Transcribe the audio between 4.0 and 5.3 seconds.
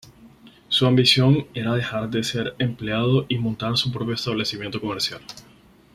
establecimiento comercial.